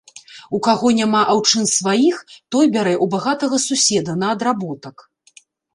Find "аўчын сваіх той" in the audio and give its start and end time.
1.33-2.65